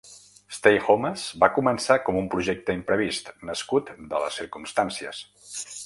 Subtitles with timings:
[0.59, 5.23] Stay Homas va començar com un projecte imprevist, nascut de les circumstàncies.